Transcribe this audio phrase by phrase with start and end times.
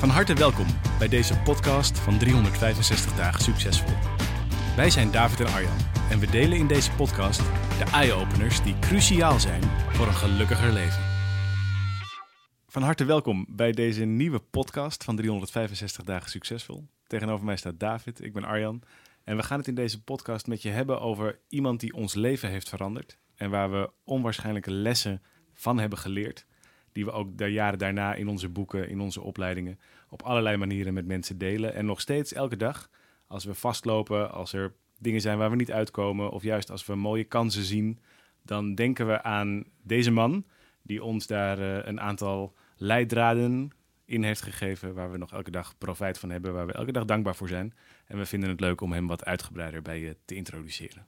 [0.00, 0.66] Van harte welkom
[0.98, 3.94] bij deze podcast van 365 dagen succesvol.
[4.76, 5.76] Wij zijn David en Arjan
[6.10, 7.38] en we delen in deze podcast
[7.78, 11.02] de eye-openers die cruciaal zijn voor een gelukkiger leven.
[12.66, 16.86] Van harte welkom bij deze nieuwe podcast van 365 dagen succesvol.
[17.06, 18.82] Tegenover mij staat David, ik ben Arjan
[19.24, 22.48] en we gaan het in deze podcast met je hebben over iemand die ons leven
[22.48, 25.22] heeft veranderd en waar we onwaarschijnlijke lessen
[25.54, 26.46] van hebben geleerd
[26.92, 30.94] die we ook de jaren daarna in onze boeken, in onze opleidingen, op allerlei manieren
[30.94, 31.74] met mensen delen.
[31.74, 32.90] En nog steeds elke dag,
[33.26, 36.94] als we vastlopen, als er dingen zijn waar we niet uitkomen, of juist als we
[36.94, 37.98] mooie kansen zien,
[38.42, 40.44] dan denken we aan deze man,
[40.82, 43.70] die ons daar eh, een aantal leidraden
[44.04, 47.04] in heeft gegeven, waar we nog elke dag profijt van hebben, waar we elke dag
[47.04, 47.74] dankbaar voor zijn.
[48.06, 51.06] En we vinden het leuk om hem wat uitgebreider bij je te introduceren.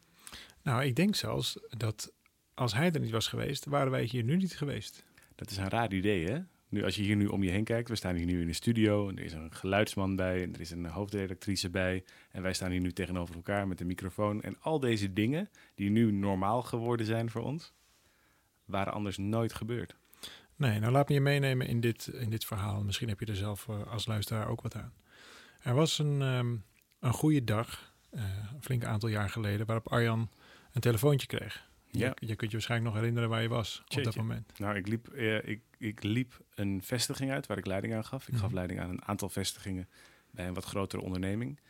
[0.62, 2.12] Nou, ik denk zelfs dat
[2.54, 5.04] als hij er niet was geweest, waren wij hier nu niet geweest.
[5.34, 6.38] Dat is een raar idee, hè?
[6.68, 8.52] Nu, als je hier nu om je heen kijkt, we staan hier nu in de
[8.52, 12.52] studio en er is een geluidsman bij en er is een hoofdredactrice bij en wij
[12.52, 16.62] staan hier nu tegenover elkaar met een microfoon en al deze dingen die nu normaal
[16.62, 17.72] geworden zijn voor ons,
[18.64, 19.94] waren anders nooit gebeurd.
[20.56, 22.82] Nee, nou laat me je meenemen in dit, in dit verhaal.
[22.82, 24.92] Misschien heb je er zelf uh, als luisteraar ook wat aan.
[25.62, 26.64] Er was een, um,
[27.00, 30.30] een goede dag, uh, een flink aantal jaar geleden, waarop Arjan
[30.72, 31.70] een telefoontje kreeg.
[31.98, 32.12] Ja.
[32.18, 34.58] Je, je, kunt je waarschijnlijk nog herinneren waar je was op dat moment.
[34.58, 38.28] Nou, ik liep, uh, ik, ik liep een vestiging uit waar ik leiding aan gaf.
[38.28, 38.54] Ik gaf Mhm.
[38.54, 39.88] leiding aan een aantal vestigingen
[40.30, 41.60] bij een wat grotere onderneming.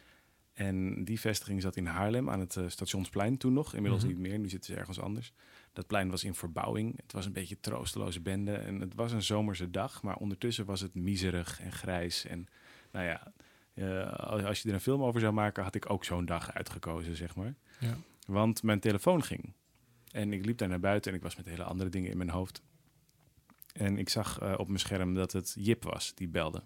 [0.52, 3.74] En die vestiging zat in Haarlem aan het uh, stationsplein toen nog.
[3.74, 4.12] Inmiddels Mhm.
[4.12, 5.32] niet meer, nu zitten ze ergens anders.
[5.72, 6.96] Dat plein was in verbouwing.
[7.02, 8.54] Het was een beetje troosteloze bende.
[8.54, 12.24] En het was een zomerse dag, maar ondertussen was het miserig en grijs.
[12.26, 12.46] En
[12.90, 13.32] nou ja,
[13.74, 17.16] uh, als je er een film over zou maken, had ik ook zo'n dag uitgekozen,
[17.16, 17.54] zeg maar.
[17.78, 17.96] Ja.
[18.26, 19.52] Want mijn telefoon ging.
[20.12, 22.30] En ik liep daar naar buiten en ik was met hele andere dingen in mijn
[22.30, 22.62] hoofd.
[23.72, 26.62] En ik zag uh, op mijn scherm dat het Jip was die belde.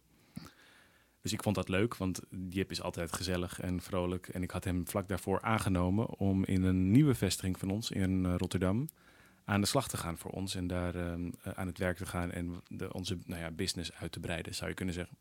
[1.21, 4.29] Dus ik vond dat leuk, want Jip is altijd gezellig en vrolijk.
[4.29, 8.25] En ik had hem vlak daarvoor aangenomen om in een nieuwe vestiging van ons in
[8.25, 8.89] uh, Rotterdam
[9.45, 10.55] aan de slag te gaan voor ons.
[10.55, 11.13] En daar uh,
[11.55, 14.69] aan het werk te gaan en de, onze nou ja, business uit te breiden, zou
[14.69, 15.17] je kunnen zeggen.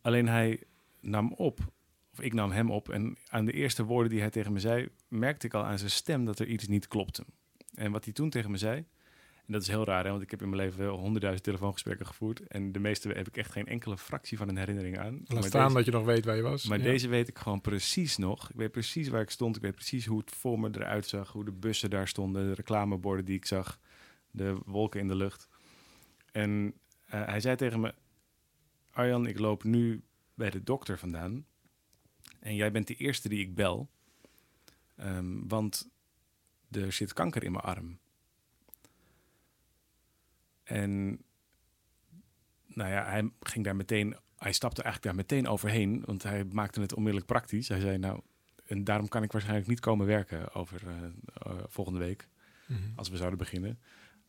[0.00, 0.62] Alleen hij
[1.00, 1.72] nam op
[2.18, 4.88] of ik nam hem op en aan de eerste woorden die hij tegen me zei,
[5.08, 7.24] merkte ik al aan zijn stem dat er iets niet klopte.
[7.74, 8.76] En wat hij toen tegen me zei,
[9.46, 12.46] en dat is heel raar, hè, want ik heb in mijn leven honderdduizend telefoongesprekken gevoerd
[12.46, 15.20] en de meeste heb ik echt geen enkele fractie van een herinnering aan.
[15.24, 16.66] Laat staan deze, dat je nog weet waar je was.
[16.66, 16.84] Maar ja.
[16.84, 18.50] deze weet ik gewoon precies nog.
[18.50, 21.32] Ik weet precies waar ik stond, ik weet precies hoe het voor me eruit zag,
[21.32, 23.80] hoe de bussen daar stonden, de reclameborden die ik zag,
[24.30, 25.48] de wolken in de lucht.
[26.32, 26.50] En
[27.14, 27.94] uh, hij zei tegen me,
[28.90, 30.02] Arjan, ik loop nu
[30.34, 31.46] bij de dokter vandaan.
[32.38, 33.88] En jij bent de eerste die ik bel.
[35.00, 35.90] Um, want
[36.70, 37.98] er zit kanker in mijn arm.
[40.62, 41.22] En
[42.66, 46.80] nou ja, hij ging daar meteen, hij stapte eigenlijk daar meteen overheen, want hij maakte
[46.80, 47.68] het onmiddellijk praktisch.
[47.68, 48.20] Hij zei, nou,
[48.66, 51.02] en daarom kan ik waarschijnlijk niet komen werken over uh,
[51.46, 52.28] uh, volgende week,
[52.66, 52.92] mm -hmm.
[52.96, 53.78] als we zouden beginnen.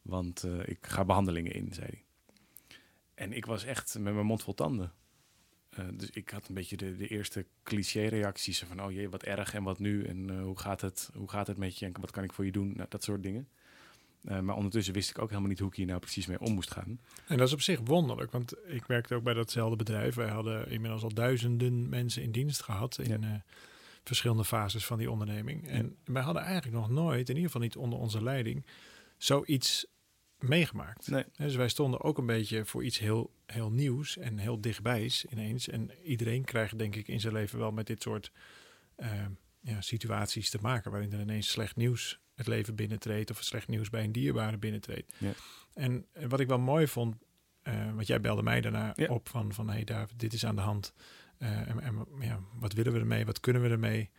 [0.01, 2.03] Want uh, ik ga behandelingen in, zei hij.
[3.13, 4.93] En ik was echt met mijn mond vol tanden.
[5.79, 9.53] Uh, dus ik had een beetje de, de eerste cliché-reacties van, oh jee, wat erg
[9.53, 12.11] en wat nu en uh, hoe, gaat het, hoe gaat het met je en wat
[12.11, 13.47] kan ik voor je doen, nou, dat soort dingen.
[14.23, 16.53] Uh, maar ondertussen wist ik ook helemaal niet hoe ik hier nou precies mee om
[16.53, 16.99] moest gaan.
[17.27, 20.15] En dat is op zich wonderlijk, want ik werkte ook bij datzelfde bedrijf.
[20.15, 23.43] Wij hadden inmiddels al duizenden mensen in dienst gehad in ja.
[24.03, 25.67] verschillende fases van die onderneming.
[25.67, 26.13] En ja.
[26.13, 28.65] wij hadden eigenlijk nog nooit, in ieder geval niet onder onze leiding,
[29.17, 29.87] zoiets
[30.39, 31.09] meegemaakt.
[31.09, 31.23] Nee.
[31.35, 35.69] Dus wij stonden ook een beetje voor iets heel, heel nieuws en heel dichtbijs ineens.
[35.69, 38.31] En iedereen krijgt denk ik in zijn leven wel met dit soort
[38.97, 39.25] uh,
[39.59, 43.89] ja, situaties te maken, waarin er ineens slecht nieuws het leven binnentreedt of slecht nieuws
[43.89, 45.13] bij een dierbare binnentreedt.
[45.17, 45.31] Ja.
[45.73, 47.15] En wat ik wel mooi vond,
[47.63, 49.07] uh, want jij belde mij daarna ja.
[49.07, 50.93] op van, van hey David, dit is aan de hand.
[51.39, 53.25] Uh, en, en ja, wat willen we ermee?
[53.25, 54.09] Wat kunnen we ermee?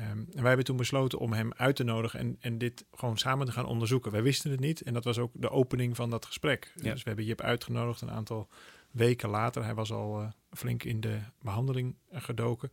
[0.00, 3.18] Um, en wij hebben toen besloten om hem uit te nodigen en, en dit gewoon
[3.18, 4.12] samen te gaan onderzoeken.
[4.12, 6.72] Wij wisten het niet en dat was ook de opening van dat gesprek.
[6.74, 6.92] Ja.
[6.92, 8.48] Dus we hebben Jip uitgenodigd een aantal
[8.90, 9.64] weken later.
[9.64, 12.70] Hij was al uh, flink in de behandeling gedoken.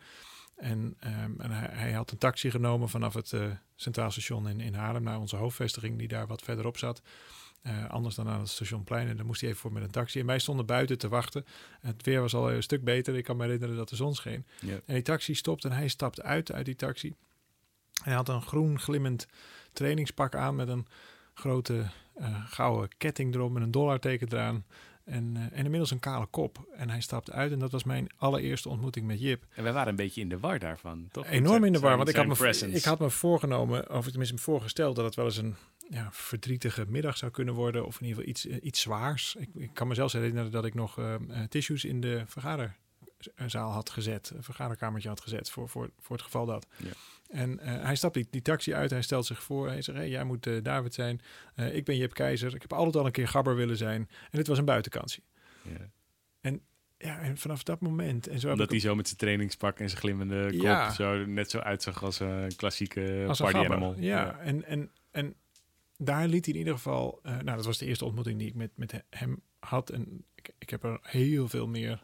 [0.55, 4.59] En, um, en hij, hij, had een taxi genomen vanaf het uh, Centraal Station in,
[4.59, 7.01] in Haarlem naar onze hoofdvestiging, die daar wat verderop zat.
[7.63, 9.07] Eh, anders dan aan het stationplein.
[9.07, 10.19] En dan moest hij even voor met een taxi.
[10.19, 11.45] En wij stonden buiten te wachten.
[11.79, 13.15] Het weer was al een stuk beter.
[13.15, 14.45] Ik kan me herinneren dat de zon scheen.
[14.85, 17.15] En die taxi stopt en hij stapt uit uit die taxi.
[18.03, 19.27] Hij had een groen glimmend
[19.73, 20.87] trainingspak aan met een
[21.33, 24.65] grote eh, gouden ketting erop met een dollarteken eraan.
[25.03, 26.67] En, eh, en inmiddels een kale kop.
[26.75, 29.45] En hij stapt uit en dat was mijn allereerste ontmoeting met Jip.
[29.55, 31.25] En wij waren een beetje in de war daarvan, toch?
[31.25, 32.77] Enorm in de war, want ik had, me, presence.
[32.77, 35.55] ik had me voorgenomen, of tenminste me voorgesteld, dat het wel eens een
[35.89, 37.85] ja, verdrietige middag zou kunnen worden.
[37.85, 39.35] Of in ieder geval iets, eh, iets zwaars.
[39.35, 41.15] Ik, ik kan mezelf herinneren dat ik nog eh,
[41.49, 42.23] tissues in de
[43.23, 44.31] vergaderzaal had gezet.
[44.35, 46.67] Een vergaderkamertje had gezet voor, voor, voor het geval dat.
[46.77, 46.91] Ja.
[47.33, 49.67] En eh, hij stapt die, die taxi uit, hij stelt zich voor.
[49.67, 51.21] Hij zegt, hey, jij moet eh, David zijn.
[51.55, 52.55] Eh, ik ben Jip Keizer.
[52.55, 54.09] Ik heb altijd al een keer gabber willen zijn.
[54.31, 55.23] En dit was een buitenkantie.
[55.61, 55.91] Ja.
[56.97, 58.27] Ja, en vanaf dat moment...
[58.27, 60.91] En zo Omdat hij zo met zijn trainingspak en zijn glimmende kop Ja.
[60.91, 63.95] zo, net zo uitzag als een klassieke als party animal.
[63.97, 65.35] Ja, En, en, en
[65.97, 67.19] daar liet hij in ieder geval...
[67.23, 69.89] nou, dat was de eerste ontmoeting die ik met, met hem had.
[69.89, 72.03] En ik, ik heb er heel veel meer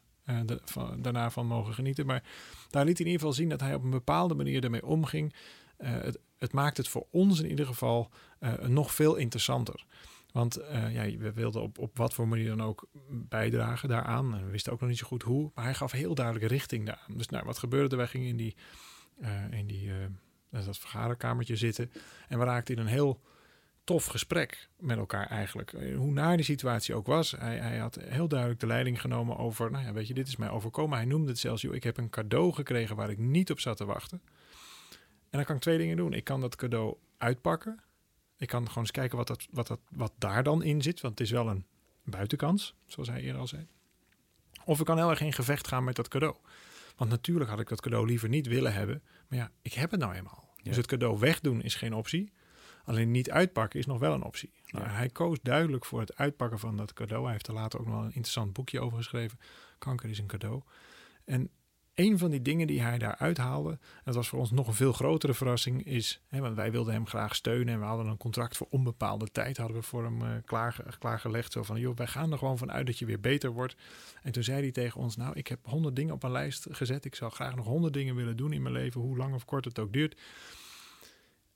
[0.63, 2.05] van, daarna van mogen genieten.
[2.05, 2.23] Maar
[2.69, 5.33] daar liet hij in ieder geval zien dat hij op een bepaalde manier ermee omging.
[5.77, 8.09] Eh, het, het maakt het voor ons in ieder geval
[8.39, 9.85] eh, nog veel interessanter.
[10.31, 10.59] Want
[10.91, 14.35] ja, we wilden op, op wat voor manier dan ook bijdragen daaraan.
[14.35, 15.51] En we wisten ook nog niet zo goed hoe.
[15.55, 17.17] Maar hij gaf heel duidelijk richting daaraan.
[17.17, 17.97] Dus nou, wat gebeurde er?
[17.97, 18.55] Wij gingen in die,
[19.49, 19.91] in die
[20.49, 21.91] dat vergaderkamertje zitten.
[22.27, 23.21] En we raakten in een heel
[23.89, 25.73] tof gesprek met elkaar eigenlijk.
[25.73, 27.31] Eh, Hoe naar die situatie ook was.
[27.31, 29.71] Hij, hij had heel duidelijk de leiding genomen over...
[29.71, 30.97] Nou ja, weet je, dit is mij overkomen.
[30.97, 31.61] Hij noemde het zelfs...
[31.61, 34.21] Joh, ik heb een cadeau gekregen waar ik niet op zat te wachten.
[35.29, 36.13] En dan kan ik twee dingen doen.
[36.13, 37.79] Ik kan dat cadeau uitpakken.
[38.37, 41.01] Ik kan gewoon eens kijken wat, dat, wat, dat, wat daar dan in zit.
[41.01, 41.65] Want het is wel een
[42.03, 43.67] buitenkans, zoals hij eerder al zei.
[44.65, 46.35] Of ik kan heel erg in gevecht gaan met dat cadeau.
[46.95, 49.03] Want natuurlijk had ik dat cadeau liever niet willen hebben.
[49.27, 50.49] Maar ja, ik heb het nou eenmaal.
[50.55, 50.63] Ja.
[50.63, 52.31] Dus het cadeau wegdoen is geen optie.
[52.89, 54.51] Alleen niet uitpakken is nog wel een optie.
[54.67, 54.91] Nou, Ja.
[54.91, 57.23] Hij koos duidelijk voor het uitpakken van dat cadeau.
[57.23, 59.39] Hij heeft er later ook nog een interessant boekje over geschreven.
[59.77, 60.61] Kanker is een cadeau.
[61.25, 61.49] En
[61.95, 64.73] een van die dingen die hij daar uithaalde, en dat was voor ons nog een
[64.73, 68.17] veel grotere verrassing, is, hè, want wij wilden hem graag steunen en we hadden een
[68.17, 71.51] contract voor onbepaalde tijd, hadden we voor hem eh, klaar, klaargelegd.
[71.51, 73.75] Zo van, joh, wij gaan er gewoon van uit dat je weer beter wordt.
[74.21, 77.05] En toen zei hij tegen ons, nou, ik heb honderd dingen op een lijst gezet.
[77.05, 79.65] Ik zou graag nog honderd dingen willen doen in mijn leven, hoe lang of kort
[79.65, 80.21] het ook duurt.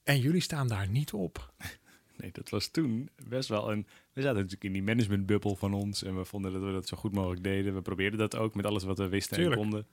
[0.03, 1.53] En jullie staan daar niet op.
[2.17, 3.87] Nee, dat was toen best wel een...
[4.13, 6.97] We zaten natuurlijk in die managementbubbel van ons en we vonden dat we dat zo
[6.97, 7.73] goed mogelijk deden.
[7.73, 9.55] We probeerden dat ook met alles wat we wisten Tuurlijk.
[9.55, 9.87] en konden.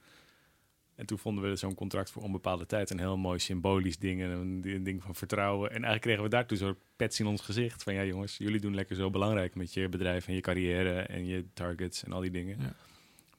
[0.95, 4.31] En toen vonden we zo'n contract voor onbepaalde tijd een heel mooi symbolisch ding en
[4.31, 5.69] een, een ding van vertrouwen.
[5.69, 8.75] En eigenlijk kregen we daartoe zo'n pets in ons gezicht van ja jongens, jullie doen
[8.75, 12.31] lekker zo belangrijk met je bedrijf en je carrière en je targets en al die
[12.31, 12.57] dingen.
[12.61, 12.75] Ja.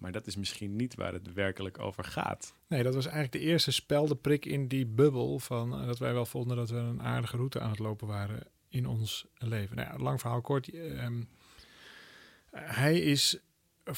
[0.02, 2.56] Maar dat is misschien niet waar het werkelijk over gaat.
[2.68, 6.26] Nee, dat was eigenlijk de eerste speldeprik in die bubbel van eh, dat wij wel
[6.26, 9.76] vonden dat we een aardige route aan het lopen waren in ons leven.
[9.76, 10.70] Nou ja, lang verhaal kort.
[10.70, 11.24] ehm,
[12.52, 13.40] hij is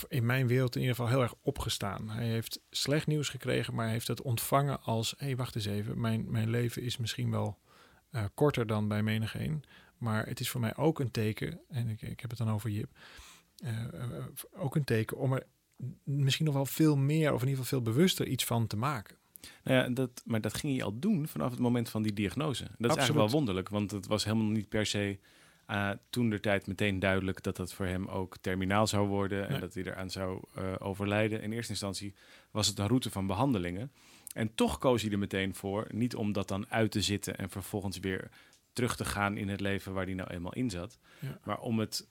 [0.08, 2.10] in mijn wereld in ieder geval heel erg opgestaan.
[2.10, 5.66] Hij heeft slecht nieuws gekregen, maar hij heeft het ontvangen als: hé, hey, wacht eens
[5.66, 7.60] even, mijn, mijn leven is misschien wel
[8.10, 9.64] eh, korter dan bij menigeen,
[9.98, 12.70] maar het is voor mij ook een teken, en ik, ik heb het dan over
[12.70, 12.90] Jip,
[13.56, 13.86] eh,
[14.52, 15.46] ook een teken om er
[16.04, 19.16] misschien nog wel veel meer, of in ieder geval veel bewuster iets van te maken.
[19.64, 22.64] Nou ja, dat, maar dat ging hij al doen vanaf het moment van die diagnose.
[22.64, 23.22] Dat is eigenlijk Absoluut.
[23.22, 25.20] wel wonderlijk, want het was helemaal niet per se
[25.66, 29.52] eh, toen de tijd meteen duidelijk dat dat voor hem ook terminaal zou worden en
[29.52, 29.60] Nee.
[29.60, 31.42] dat hij eraan zou eh, overlijden.
[31.42, 32.14] In eerste instantie
[32.52, 33.92] was het een route van behandelingen.
[34.34, 37.50] En toch koos hij er meteen voor, niet om dat dan uit te zitten en
[37.50, 38.30] vervolgens weer
[38.74, 41.40] terug te gaan in het leven waar hij nou eenmaal in zat, Ja.
[41.44, 42.08] maar om het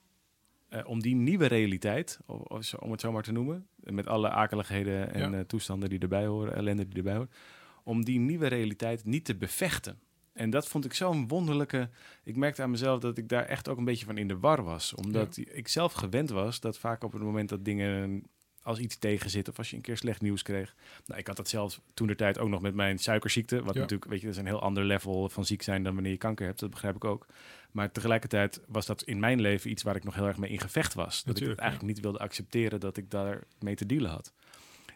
[0.73, 4.07] eh, om die nieuwe realiteit, o- o- zo- om het zo maar te noemen, met
[4.07, 5.37] alle akeligheden en Ja.
[5.37, 7.33] eh, toestanden die erbij horen, ellende die erbij hoort,
[7.83, 9.99] om die nieuwe realiteit niet te bevechten.
[10.33, 11.89] En dat vond ik zo'n wonderlijke.
[12.23, 14.63] Ik merkte aan mezelf dat ik daar echt ook een beetje van in de war
[14.63, 14.93] was.
[14.95, 18.23] Omdat ik zelf gewend was dat vaak op het moment dat dingen
[18.63, 20.75] als iets tegen zit of als je een keer slecht nieuws kreeg.
[21.05, 23.63] Nou, ik had dat zelf toen de tijd ook nog met mijn suikerziekte.
[23.63, 23.79] Wat Ja.
[23.81, 26.17] natuurlijk, weet je, dat is een heel ander level van ziek zijn dan wanneer je
[26.17, 26.59] kanker hebt.
[26.59, 27.25] Dat begrijp ik ook.
[27.71, 30.59] Maar tegelijkertijd was dat in mijn leven iets waar ik nog heel erg mee in
[30.59, 31.23] gevecht was.
[31.23, 34.33] Dat ik het eigenlijk niet wilde accepteren dat ik daar mee te dealen had.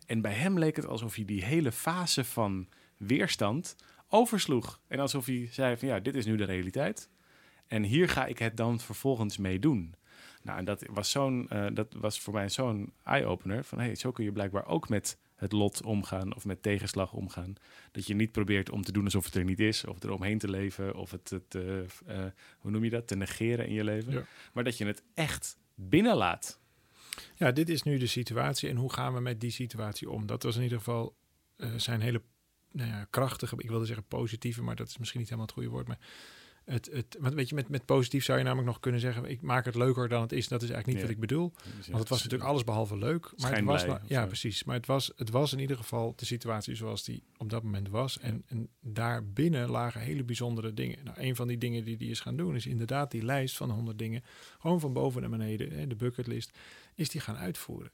[0.05, 3.75] En bij hem leek het alsof hij die hele fase van weerstand
[4.09, 4.79] oversloeg.
[4.87, 7.09] En alsof hij zei van ja, dit is nu de realiteit.
[7.67, 9.95] En hier ga ik het dan vervolgens mee doen.
[10.47, 13.63] Nou, en dat was, zo'n, eh, dat was voor mij zo'n eye-opener.
[13.63, 17.53] Van hey, zo kun je blijkbaar ook met het lot omgaan of met tegenslag omgaan.
[17.91, 20.37] Dat je niet probeert om te doen alsof het er niet is, of er omheen
[20.37, 23.83] te leven, of het, het eh, eh, hoe noem je dat, te negeren in je
[23.83, 24.13] leven.
[24.13, 24.25] Ja.
[24.53, 26.59] Maar dat je het echt binnenlaat.
[27.35, 30.25] Ja, dit is nu de situatie en hoe gaan we met die situatie om?
[30.25, 31.15] Dat was in ieder geval
[31.75, 32.21] zijn hele
[32.71, 35.75] nou ja, krachtige, ik wilde zeggen positieve, maar dat is misschien niet helemaal het goede
[35.75, 35.87] woord.
[35.87, 35.99] Maar
[36.67, 39.41] het, het, want weet je, met, met positief zou je namelijk nog kunnen zeggen, ik
[39.41, 40.47] maak het leuker dan het is.
[40.47, 41.01] Dat is eigenlijk niet Ja.
[41.01, 41.53] wat ik bedoel.
[41.87, 43.31] Want het was natuurlijk alles behalve leuk.
[43.37, 44.63] Maar het was, nou- ja, precies.
[44.63, 47.89] Maar het was, het was in ieder geval de situatie zoals die op dat moment
[47.89, 48.19] was.
[48.19, 51.03] En, en daarbinnen lagen hele bijzondere dingen.
[51.03, 53.69] Nou, een van die dingen die die is gaan doen, is inderdaad die lijst van
[53.69, 54.23] 100 dingen,
[54.59, 56.57] gewoon van boven naar beneden, hè, de bucketlist,
[56.95, 57.91] is die gaan uitvoeren.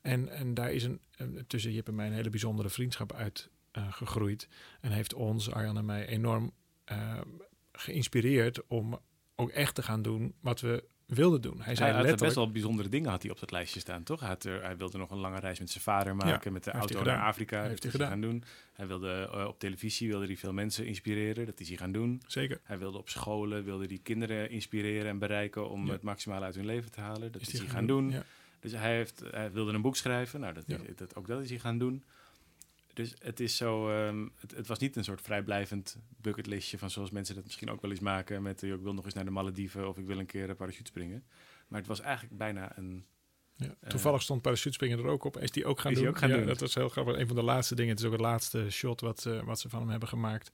[0.00, 3.50] En, en daar is een, een- tussen Jip en mij een hele bijzondere vriendschap uit
[3.70, 4.48] eh, gegroeid.
[4.80, 6.52] En heeft ons, Arjan en mij, enorm
[6.84, 7.20] eh,
[7.76, 8.98] geïnspireerd om
[9.36, 11.56] ook echt te gaan doen wat we wilden doen.
[11.56, 12.34] Hij Hij zei had er letterlijk...
[12.34, 14.20] best wel bijzondere dingen had hij op dat lijstje staan, toch?
[14.20, 16.70] Hij, had er, hij wilde nog een lange reis met zijn vader maken, met de
[16.70, 17.28] auto hij naar gedaan.
[17.28, 17.62] Afrika.
[17.62, 18.44] Heeft hij is gaan doen.
[18.72, 22.22] Hij wilde eh, op televisie wilde hij veel mensen inspireren, dat is hij gaan doen.
[22.26, 22.60] Zeker.
[22.62, 25.92] Hij wilde op scholen, wilde hij kinderen inspireren en bereiken om Ja.
[25.92, 27.32] het maximale uit hun leven te halen.
[27.32, 28.10] Dat is, die hij gaan doen.
[28.10, 28.24] Ja.
[28.60, 30.40] Dus hij, heeft, hij wilde een boek schrijven.
[30.40, 32.04] Nou, dat is, dat, ook dat is hij gaan doen.
[32.96, 33.90] Dus het is zo.
[33.90, 37.80] ehm, het, het was niet een soort vrijblijvend bucketlistje van zoals mensen dat misschien ook
[37.80, 40.18] wel eens maken met eh, ik wil nog eens naar de Malediven of ik wil
[40.18, 41.24] een keer een parachute springen.
[41.68, 43.06] Maar het was eigenlijk bijna een.
[43.56, 43.74] Ja.
[43.80, 45.38] Eh, Toevallig stond parachutespringen er ook op.
[45.38, 46.06] Is die ook gaan Is doen?
[46.06, 46.46] die ook gaan ja, doen.
[46.46, 47.16] Dat was heel grappig.
[47.16, 47.90] Een van de laatste dingen.
[47.90, 50.50] Het is ook het laatste shot wat, eh, wat ze van hem hebben gemaakt.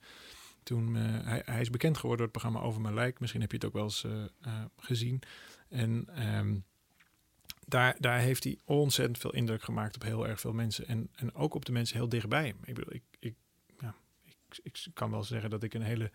[0.63, 3.19] Toen, hij, hij is bekend geworden door het programma Over Mijn Lijk.
[3.19, 4.05] Misschien heb je het ook wel eens
[4.77, 5.21] gezien.
[5.69, 6.55] En ehm,
[7.67, 10.87] daar, daar heeft hij ontzettend veel indruk gemaakt op heel erg veel mensen.
[10.87, 12.47] En, en ook op de mensen heel dichtbij.
[12.63, 13.35] Ik bedoel, ik, ik,
[13.79, 16.11] ja, ik, ik kan wel zeggen dat ik een hele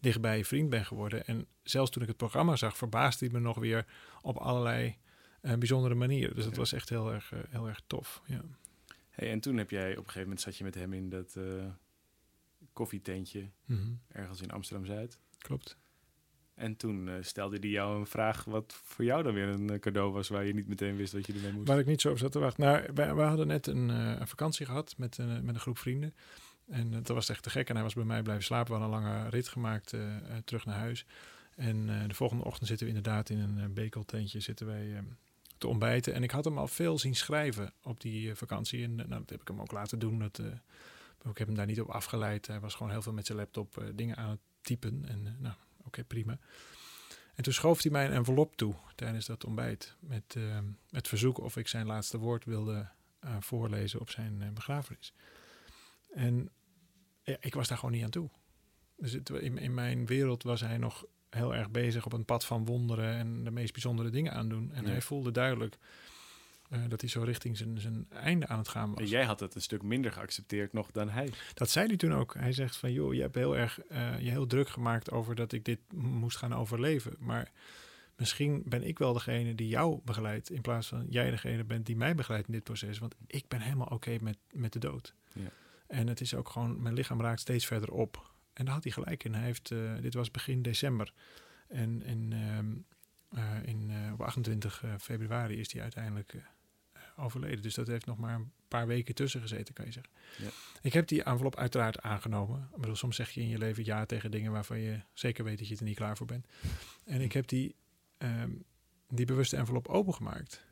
[0.00, 1.26] dichtbij vriend ben geworden.
[1.26, 3.86] En zelfs toen ik het programma zag, verbaasde hij me nog weer
[4.22, 4.96] op allerlei
[5.40, 6.34] eh, bijzondere manieren.
[6.34, 6.58] Dus dat Ja.
[6.58, 8.22] was echt heel erg, eh, heel erg tof.
[8.26, 8.40] Ja.
[9.10, 11.36] Hey, en toen heb jij op een gegeven moment zat je met hem in dat
[11.36, 11.44] eh,
[12.72, 13.92] koffietentje Mhm.
[14.08, 15.18] ergens in Amsterdam Zuid.
[15.38, 15.76] Klopt.
[16.54, 19.78] En toen eh, stelde hij jou een vraag wat voor jou dan weer een eh,
[19.78, 21.68] cadeau was waar je niet meteen wist wat je ermee moest.
[21.68, 22.64] Waar ik niet zo op zat te wachten.
[22.64, 26.14] Nou, wij, hadden net een, eh, een vakantie gehad met, een met een groep vrienden.
[26.66, 27.68] En dat was echt te gek.
[27.68, 28.74] En hij was bij mij blijven slapen.
[28.74, 29.94] We hadden een lange rit gemaakt
[30.44, 31.06] terug naar huis.
[31.56, 34.98] En de volgende ochtend zitten we inderdaad in een bekeltentje zitten wij, eh,
[35.58, 36.14] te ontbijten.
[36.14, 38.84] En ik had hem al veel zien schrijven op die vakantie.
[38.84, 40.18] En nou, dat heb ik hem ook laten doen.
[40.18, 40.38] Dat,
[41.30, 42.46] ik heb hem daar niet op afgeleid.
[42.46, 45.04] Hij was gewoon heel veel met zijn laptop dingen aan het typen.
[45.08, 45.54] En nou,
[45.84, 46.38] oké, prima.
[47.34, 49.96] En toen schoof hij mij een envelop toe tijdens dat ontbijt.
[50.00, 50.58] Met uh,
[50.90, 52.88] het verzoek of ik zijn laatste woord wilde
[53.24, 55.12] uh, voorlezen op zijn uh, begrafenis.
[56.14, 56.50] En
[57.22, 58.30] ja, ik was daar gewoon niet aan toe.
[58.96, 62.44] Dus het, in, in, mijn wereld was hij nog heel erg bezig op een pad
[62.44, 64.72] van wonderen en de meest bijzondere dingen aandoen.
[64.72, 64.90] En Ja.
[64.90, 65.78] hij voelde duidelijk
[66.72, 69.00] uh, dat hij zo richting zijn, zijn einde aan het gaan was.
[69.00, 71.32] En jij had het een stuk minder geaccepteerd nog dan hij.
[71.54, 72.34] Dat zei hij toen ook.
[72.34, 75.52] Hij zegt van, joh, je hebt heel erg uh, je heel druk gemaakt over dat
[75.52, 77.14] ik dit moest gaan overleven.
[77.18, 77.50] Maar
[78.16, 81.96] misschien ben ik wel degene die jou begeleidt, in plaats van jij degene bent die
[81.96, 82.98] mij begeleidt in dit proces.
[82.98, 85.14] Want ik ben helemaal oké okay met, met de dood.
[85.32, 85.50] Ja.
[85.86, 88.30] En het is ook gewoon, mijn lichaam raakt steeds verder op.
[88.52, 89.34] En daar had hij gelijk in.
[89.34, 91.12] Hij heeft, uh, dit was begin december.
[91.68, 92.32] En, en
[93.34, 96.34] uh, in, uh, op 28 februari is hij uiteindelijk
[97.16, 97.62] overleden.
[97.62, 100.12] Dus dat heeft nog maar een paar weken tussen gezeten, kan je zeggen.
[100.38, 100.48] Ja.
[100.82, 102.68] Ik heb die envelop uiteraard aangenomen.
[102.74, 105.58] Ik bedoel, soms zeg je in je leven ja tegen dingen waarvan je zeker weet
[105.58, 106.46] dat je er niet klaar voor bent.
[107.04, 107.74] En ik heb die,
[108.18, 108.64] um,
[109.08, 110.64] die bewuste envelop opengemaakt.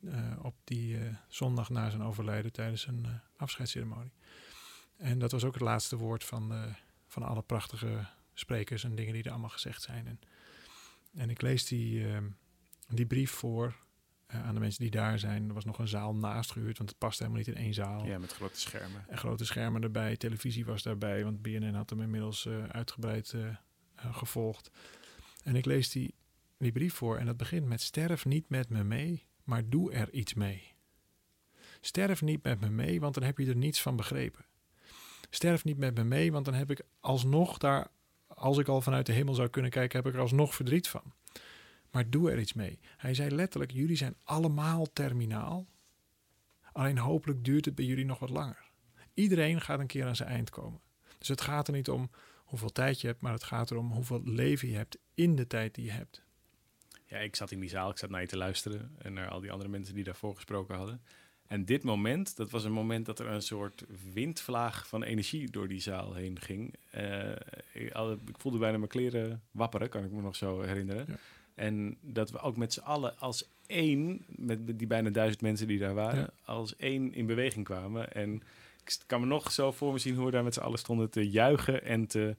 [0.00, 4.12] Uh, op die uh, zondag na zijn overlijden tijdens een uh, afscheidsceremonie.
[4.96, 6.74] En dat was ook het laatste woord van,
[7.06, 10.06] van alle prachtige sprekers en dingen die er allemaal gezegd zijn.
[10.06, 10.20] En,
[11.12, 12.06] en ik lees die,
[12.88, 13.76] die brief voor
[14.34, 15.48] uh, aan de mensen die daar zijn.
[15.48, 18.06] Er was nog een zaal naast gehuurd, want het past helemaal niet in één zaal.
[18.06, 19.04] Ja, met grote schermen.
[19.08, 23.56] En grote schermen erbij, televisie was daarbij, want BNN had hem inmiddels uh, uitgebreid uh,
[23.96, 24.70] gevolgd.
[25.44, 26.14] En ik lees die,
[26.58, 30.12] die brief voor en dat begint met sterf niet met me mee, maar doe er
[30.12, 30.72] iets mee.
[31.80, 34.44] Sterf niet met me mee, want dan heb je er niets van begrepen.
[35.30, 37.88] Sterf niet met me mee, want dan heb ik alsnog daar,
[38.26, 41.12] als ik al vanuit de hemel zou kunnen kijken, heb ik er alsnog verdriet van.
[41.90, 42.78] Maar doe er iets mee.
[42.96, 45.66] Hij zei letterlijk: jullie zijn allemaal terminaal.
[46.72, 48.70] Alleen hopelijk duurt het bij jullie nog wat langer.
[49.14, 50.80] Iedereen gaat een keer aan zijn eind komen.
[51.18, 52.10] Dus het gaat er niet om
[52.44, 55.74] hoeveel tijd je hebt, maar het gaat erom hoeveel leven je hebt in de tijd
[55.74, 56.22] die je hebt.
[57.06, 59.40] Ja, ik zat in die zaal, ik zat naar je te luisteren en naar al
[59.40, 61.02] die andere mensen die daarvoor gesproken hadden.
[61.46, 65.68] En dit moment, dat was een moment dat er een soort windvlaag van energie door
[65.68, 66.74] die zaal heen ging.
[66.94, 67.30] Uh,
[67.72, 67.94] ik,
[68.26, 71.04] ik, voelde bijna mijn kleren wapperen, kan ik me nog zo herinneren.
[71.08, 71.18] Ja.
[71.54, 75.78] En dat we ook met z'n allen als één, met die bijna duizend mensen die
[75.78, 76.30] daar waren, ja.
[76.44, 78.12] als één in beweging kwamen.
[78.12, 78.42] En
[78.84, 81.10] ik kan me nog zo voor me zien hoe we daar met z'n allen stonden
[81.10, 82.36] te juichen en te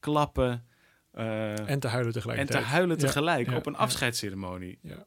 [0.00, 0.66] klappen.
[1.14, 2.38] Uh, en te huilen tegelijk.
[2.38, 4.78] En te huilen tegelijk ja, op een afscheidsceremonie.
[4.80, 5.06] Ja.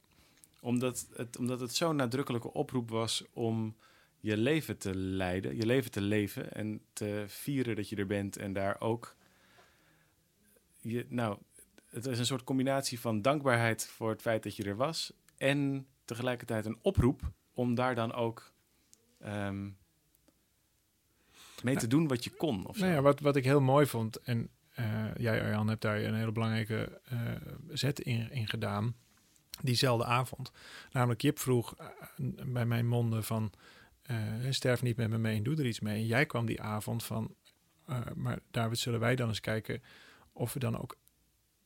[0.62, 3.76] Omdat het, omdat het zo'n nadrukkelijke oproep was om
[4.20, 8.38] je leven te leiden, je leven te leven en te vieren dat je er bent
[8.38, 9.16] en daar ook
[10.82, 11.38] je, nou,
[11.98, 15.14] het is een soort combinatie van dankbaarheid voor het feit dat je er was.
[15.38, 18.54] En tegelijkertijd een oproep om daar dan ook
[19.20, 19.70] ehm,
[21.64, 22.66] mee te doen wat je kon.
[22.66, 22.80] Of.
[22.80, 26.16] Nou ja, wat, wat ik heel mooi vond, en eh, jij Arjan hebt daar een
[26.16, 27.20] hele belangrijke eh,
[27.70, 28.96] zet in, in gedaan,
[29.62, 30.52] diezelfde avond.
[30.92, 31.88] Namelijk Jip vroeg eh,
[32.46, 33.52] bij mijn monden van,
[34.50, 35.96] sterf niet met me mee en doe er iets mee.
[35.96, 37.36] En jij kwam die avond van,
[38.16, 39.82] maar David, zullen wij dan eens kijken
[40.32, 40.98] of we dan ook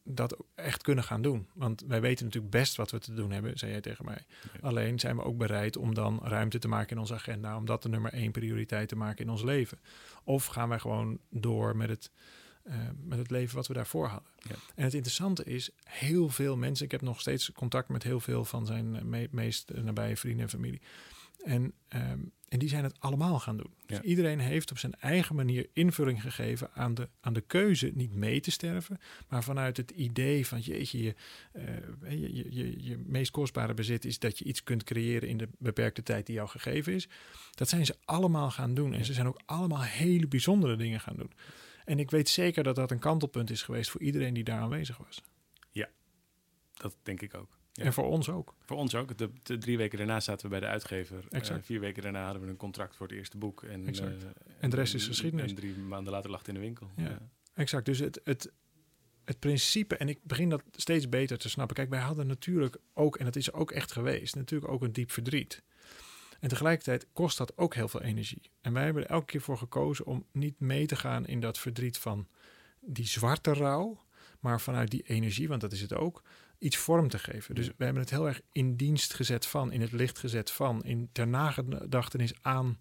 [0.04, 1.48] dat echt kunnen gaan doen.
[1.54, 4.26] Want wij weten natuurlijk best wat we te doen hebben, zei jij tegen mij.
[4.54, 4.68] Ja.
[4.68, 7.84] Alleen zijn we ook bereid om dan ruimte te maken in onze agenda, om dat
[7.84, 9.80] de nummer één prioriteit te maken in ons leven.
[10.24, 12.12] Of gaan wij gewoon door met het,
[12.64, 14.30] eh, met het leven wat we daarvoor hadden.
[14.38, 14.56] Ja.
[14.76, 18.46] En het interessante is, heel veel mensen, ik heb nog steeds contact met heel veel
[18.46, 20.82] van zijn eh, me- meest nabije vrienden en familie.
[21.44, 23.74] En, ehm, en die zijn het allemaal gaan doen.
[23.86, 24.04] Dus Ja.
[24.04, 28.40] iedereen heeft op zijn eigen manier invulling gegeven aan de, aan de keuze niet mee
[28.40, 31.16] te sterven, maar vanuit het idee van jeetje, je,
[31.52, 35.38] eh, je, je, je, je meest kostbare bezit is dat je iets kunt creëren in
[35.38, 37.08] de beperkte tijd die jou gegeven is.
[37.52, 38.92] Dat zijn ze allemaal gaan doen.
[38.94, 39.04] En Ja.
[39.06, 41.32] ze zijn ook allemaal hele bijzondere dingen gaan doen.
[41.86, 44.98] En ik weet zeker dat dat een kantelpunt is geweest voor iedereen die daar aanwezig
[44.98, 45.22] was.
[46.74, 47.58] Dat denk ik ook.
[47.74, 47.84] Ja.
[47.84, 48.56] En voor ons ook.
[48.66, 49.18] Voor ons ook.
[49.18, 51.24] De, de drie weken daarna zaten we bij de uitgever.
[51.30, 51.60] Exact.
[51.60, 53.64] Eh, vier weken daarna hadden we een contract voor het eerste boek.
[53.64, 54.24] En, Exact.
[54.24, 55.50] eh, En de rest is geschiedenis.
[55.50, 56.90] En drie maanden later lag het in de winkel.
[56.96, 57.18] Ja.
[57.54, 57.86] Exact.
[57.86, 58.52] Dus het, het,
[59.26, 61.76] het principe, en ik begin dat steeds beter te snappen.
[61.76, 65.12] Kijk, wij hadden natuurlijk ook, en dat is ook echt geweest, natuurlijk ook een diep
[65.12, 65.64] verdriet.
[66.40, 68.52] En tegelijkertijd kost dat ook heel veel energie.
[68.62, 71.58] En wij hebben er elke keer voor gekozen om niet mee te gaan in dat
[71.60, 72.28] verdriet van
[72.80, 74.00] die zwarte rouw,
[74.40, 76.22] maar vanuit die energie, want dat is het ook,
[76.62, 77.56] iets vorm te geven.
[77.56, 77.72] Dus Ja.
[77.78, 81.10] we hebben het heel erg in dienst gezet van, in het licht gezet van, in
[81.12, 82.80] ter nagedachtenis aan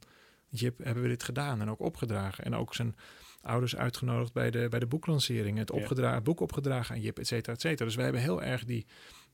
[0.48, 2.44] Jip hebben we dit gedaan en ook opgedragen.
[2.44, 2.96] En ook zijn
[3.42, 5.80] ouders uitgenodigd bij de, bij de boeklancering, het, Ja.
[5.80, 7.84] opgedra- het boek opgedragen aan Jip, et cetera, et cetera.
[7.84, 8.86] Dus wij hebben heel erg die,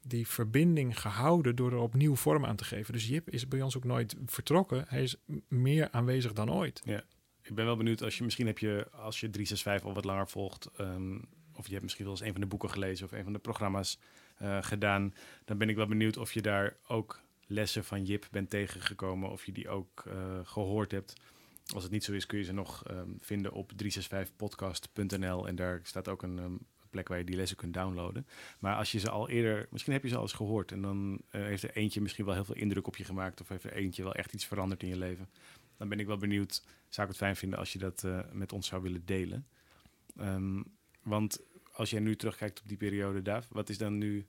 [0.02, 2.92] die verbinding gehouden door er opnieuw vorm aan te geven.
[2.92, 4.84] Dus Jip is bij ons ook nooit vertrokken.
[4.88, 5.16] Hij is
[5.48, 6.82] meer aanwezig dan ooit.
[7.42, 10.28] Ik ben wel benieuwd, als je, misschien heb je, als je 365 al wat langer
[10.28, 11.18] volgt, ehm,
[11.56, 13.38] of je hebt misschien wel eens een van de boeken gelezen of een van de
[13.38, 13.98] programma's
[14.36, 15.14] eh, gedaan,
[15.44, 19.44] dan ben ik wel benieuwd of je daar ook lessen van Jip bent tegengekomen, of
[19.44, 21.14] je die ook eh, gehoord hebt.
[21.74, 25.80] Als het niet zo is, kun je ze nog ehm, vinden op 365podcast.nl en daar
[25.82, 26.54] staat ook een ehm,
[26.90, 28.26] plek waar je die lessen kunt downloaden.
[28.58, 31.20] Maar als je ze al eerder, misschien heb je ze al eens gehoord en dan
[31.30, 33.72] eh, heeft er eentje misschien wel heel veel indruk op je gemaakt of heeft er
[33.72, 35.28] eentje wel echt iets veranderd in je leven.
[35.76, 38.66] Dan ben ik wel benieuwd, zou ik het fijn vinden als je dat met ons
[38.66, 39.46] zou willen delen.
[40.16, 40.62] Ehm,
[41.06, 41.40] want
[41.72, 44.26] als jij nu terugkijkt op die periode, Daaf, wat is dan nu,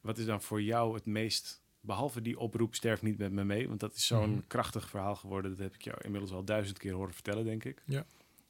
[0.00, 3.68] wat is dan voor jou het meest, behalve die oproep sterf niet met me mee,
[3.68, 4.40] want dat is zo'n Mhm.
[4.46, 7.82] krachtig verhaal geworden, dat heb ik jou inmiddels al duizend keer horen vertellen, denk ik.
[7.86, 8.06] Ja.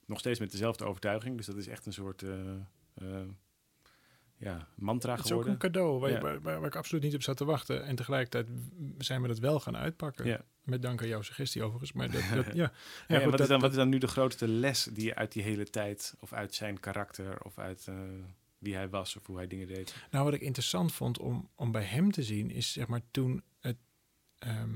[0.06, 2.50] Nog steeds met dezelfde overtuiging, dus dat is echt een soort eh,
[2.94, 3.28] eh,
[4.42, 5.52] ja, mantra Het is ook geworden.
[5.52, 6.20] een cadeau waar, Ja.
[6.20, 7.84] waar, waar- waar ik absoluut niet op zat te wachten.
[7.84, 8.46] En tegelijkertijd
[8.98, 10.26] zijn we dat wel gaan uitpakken.
[10.26, 10.40] Ja.
[10.62, 11.92] Met dank aan jouw suggestie overigens.
[11.92, 12.72] Maar dat, dat, ja.
[13.08, 15.42] Goed, wat, is dan, wat is dan nu de grootste les die je uit die
[15.42, 17.94] hele tijd, of uit zijn karakter, of uit eh,
[18.58, 19.94] wie hij was, of hoe hij dingen deed?
[20.10, 23.42] Nou, wat ik interessant vond om, om bij hem te zien, is zeg maar toen
[23.60, 23.76] het.
[24.38, 24.74] ehm,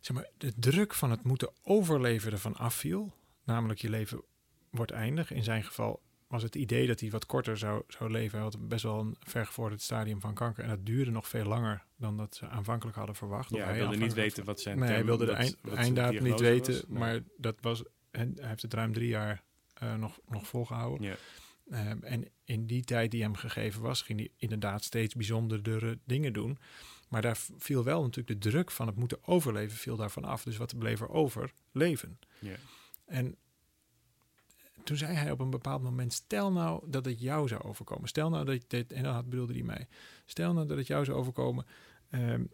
[0.00, 3.12] zeg maar, de druk van het moeten overleven ervan afviel.
[3.44, 4.22] Namelijk, je leven
[4.70, 5.30] wordt eindig.
[5.30, 6.02] In zijn geval
[6.34, 8.38] was het idee dat hij wat korter zou, zou leven.
[8.38, 10.64] Hij had best wel een vergevorderd stadium van kanker.
[10.64, 13.50] En dat duurde nog veel langer dan dat ze aanvankelijk hadden verwacht.
[13.50, 16.74] Ja, hij wilde niet weten wat zijn Nee, hij wilde de eind, niet weten.
[16.74, 16.84] was.
[16.86, 17.82] Maar dat was.
[18.10, 19.42] En hij heeft het ruim drie jaar
[19.74, 21.02] eh, nog, nog volgehouden.
[21.06, 21.16] Ja,
[21.70, 26.32] Ehm, en in die tijd die hem gegeven was, ging hij inderdaad steeds bijzondere dingen
[26.32, 26.58] doen.
[27.08, 30.42] Maar daar viel wel natuurlijk de druk van het moeten overleven, viel daarvan af.
[30.42, 31.52] Dus wat bleef er over?
[31.72, 32.18] Leven.
[32.38, 32.54] ja.
[33.04, 33.36] En
[34.84, 38.08] toen zei hij op een bepaald moment: Stel nou dat het jou zou overkomen.
[38.08, 39.88] Stel nou dat dit, en dan bedoelde hij mij.
[40.24, 41.66] Stel nou dat het jou zou overkomen.
[42.10, 42.44] ehm,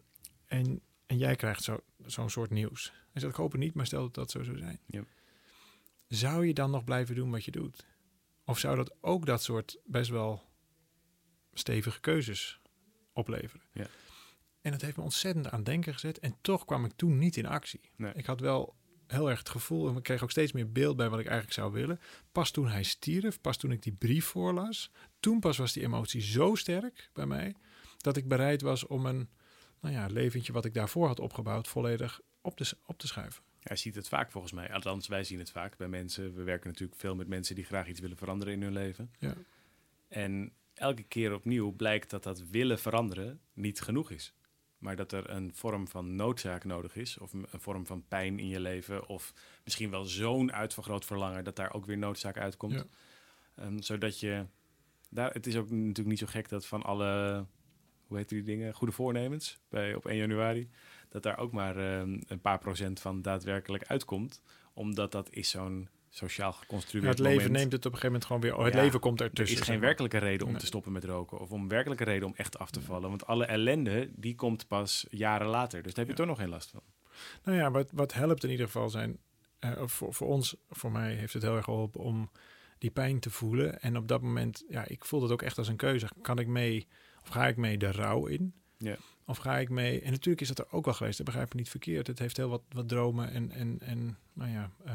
[0.46, 2.92] en, en jij krijgt zo, zo'n soort nieuws.
[3.12, 4.80] Hij zei: Ik hoop het niet, maar stel dat dat zo zou zijn.
[4.86, 5.04] Ja.
[6.08, 7.84] Zou je dan nog blijven doen wat je doet?
[8.44, 10.42] Of zou dat ook dat soort best wel
[11.52, 12.60] stevige keuzes
[13.12, 13.66] opleveren?
[13.72, 13.86] Ja.
[14.60, 16.18] En dat heeft me ontzettend aan het denken gezet.
[16.18, 17.80] En toch kwam ik toen niet in actie.
[17.96, 18.12] Nee.
[18.14, 18.74] Ik had wel
[19.10, 21.54] heel erg het gevoel, en ik kreeg ook steeds meer beeld bij wat ik eigenlijk
[21.54, 22.00] zou willen.
[22.32, 26.20] Pas toen hij stierf, pas toen ik die brief voorlas, toen pas was die emotie
[26.20, 27.54] zo sterk bij mij,
[27.96, 29.28] dat ik bereid was om een
[29.80, 33.42] nou ja, leventje wat ik daarvoor had opgebouwd, volledig op te, op te schuiven.
[33.60, 34.72] Hij ziet het vaak volgens mij.
[34.72, 36.34] Althans, wij zien het vaak bij mensen.
[36.34, 39.10] We werken natuurlijk veel met mensen die graag iets willen veranderen in hun leven.
[39.18, 39.34] Ja.
[40.08, 44.34] En elke keer opnieuw blijkt dat dat willen veranderen niet genoeg is.
[44.80, 47.18] Maar dat er een vorm van noodzaak nodig is.
[47.18, 49.08] Of een vorm van pijn in je leven.
[49.08, 49.32] Of
[49.64, 52.72] misschien wel zo'n uitvergroot verlangen dat daar ook weer noodzaak uitkomt.
[52.72, 52.84] Ja.
[53.54, 54.46] Ehm, zodat je
[55.08, 57.44] daar, het is ook natuurlijk niet zo gek dat van alle,
[58.06, 60.70] hoe heet die dingen, goede voornemens bij, op 1 januari,
[61.08, 64.42] dat daar ook maar ehm, een paar procent van daadwerkelijk uitkomt.
[64.72, 67.58] Omdat dat is zo'n sociaal geconstrueerd Ja, het leven moment.
[67.58, 68.56] neemt het op een gegeven moment gewoon weer...
[68.56, 69.58] Oh, het Ja, leven komt Er ertussen.
[69.58, 70.60] is zeg geen werkelijke reden om Nee.
[70.60, 71.38] te stoppen met roken.
[71.38, 73.08] Of om werkelijke reden om echt af te vallen.
[73.08, 75.82] Want alle ellende, die komt pas jaren later.
[75.82, 76.28] Dus daar heb je Ja.
[76.28, 76.82] toch nog geen last van.
[77.44, 79.18] Nou ja, wat, wat helpt in ieder geval zijn...
[79.58, 82.30] eh, voor, voor ons, voor mij heeft het heel erg geholpen om
[82.78, 83.80] die pijn te voelen.
[83.82, 86.08] En op dat moment, ja, ik voelde het ook echt als een keuze.
[86.22, 86.86] Kan ik mee,
[87.22, 88.54] of ga ik mee de rouw in?
[88.78, 88.96] Ja.
[89.26, 90.00] Of ga ik mee...
[90.00, 92.06] En natuurlijk is dat er ook wel geweest, dat begrijp ik niet verkeerd.
[92.06, 94.70] Het heeft heel wat, wat dromen en, en, en nou ja...
[94.84, 94.92] eh,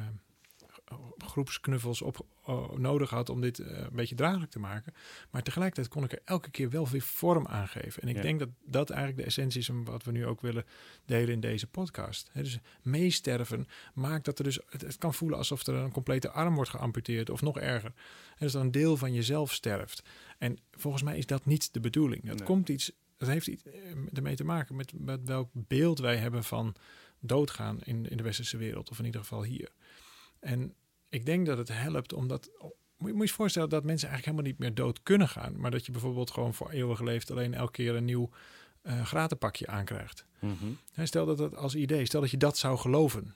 [1.17, 4.93] groepsknuffels op eh, nodig had om dit eh, een beetje draaglijk te maken.
[5.29, 8.01] Maar tegelijkertijd kon ik er elke keer wel weer vorm aan geven.
[8.01, 8.21] En ik Ja.
[8.21, 10.65] denk dat dat eigenlijk de essentie is van wat we nu ook willen
[11.05, 12.29] delen in deze podcast.
[12.33, 14.59] Dus meesterven maakt dat er dus...
[14.69, 17.93] Het, het kan voelen alsof er een complete arm wordt geamputeerd of nog erger.
[18.29, 20.01] En dus dat een deel van jezelf sterft.
[20.37, 22.25] En volgens mij is dat niet de bedoeling.
[22.25, 22.45] Dat Nee.
[22.47, 22.91] komt iets...
[23.17, 23.73] Dat heeft iets eh,
[24.13, 26.75] ermee te maken met, met welk beeld wij hebben van
[27.19, 28.89] doodgaan in, in de westerse wereld.
[28.89, 29.71] Of in ieder geval hier.
[30.39, 30.73] En
[31.15, 32.49] ik denk dat het helpt omdat...
[32.97, 35.59] Moet je moet je voorstellen dat mensen eigenlijk helemaal niet meer dood kunnen gaan.
[35.59, 38.29] Maar dat je bijvoorbeeld gewoon voor eeuwig leeft alleen elke keer een nieuw
[38.81, 40.25] eh gratenpakje aankrijgt.
[40.93, 43.33] Hè, Stel dat dat als idee, stel dat je dat zou geloven,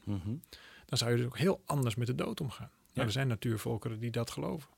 [0.85, 2.69] dan zou je dus ook heel anders met de dood omgaan.
[2.71, 3.03] Nou, Ja.
[3.03, 4.69] er zijn natuurvolkeren die dat geloven.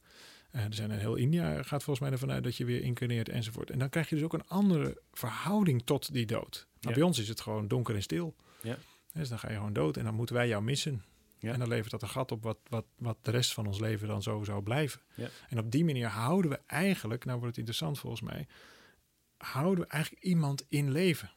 [0.51, 3.29] Eh, er zijn in heel India gaat volgens mij ervan uit dat je weer incarneert
[3.29, 3.69] enzovoort.
[3.69, 6.67] En dan krijg je dus ook een andere verhouding tot die dood.
[6.79, 6.91] Ja.
[6.91, 8.35] Bij ons is het gewoon donker en stil.
[8.61, 8.77] Ja.
[9.13, 11.03] Dus dan ga je gewoon dood en dan moeten wij jou missen.
[11.41, 11.53] Ja.
[11.53, 14.07] En dan levert dat een gat op wat, wat, wat de rest van ons leven
[14.07, 15.01] dan zo zou blijven.
[15.15, 15.29] Ja.
[15.49, 18.47] En op die manier houden we eigenlijk, nou wordt het interessant volgens mij,
[19.37, 21.31] houden we eigenlijk iemand in leven.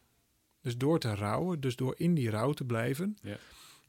[0.61, 3.37] Dus door te rouwen, dus door in die rouw te blijven, Ja.